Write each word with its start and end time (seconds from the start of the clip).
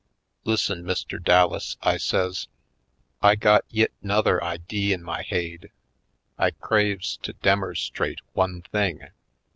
"Lis'sen, 0.45 0.83
Mr. 0.83 1.23
Dallas," 1.23 1.77
I 1.83 1.97
says, 1.97 2.47
"I 3.21 3.35
got 3.35 3.65
yit 3.69 3.93
'nother 4.01 4.43
idee 4.43 4.93
in 4.93 5.03
my 5.03 5.21
haid— 5.21 5.69
I 6.39 6.49
craves 6.49 7.17
to 7.17 7.33
demer 7.33 7.77
strate 7.77 8.21
one 8.33 8.63
thing! 8.63 9.09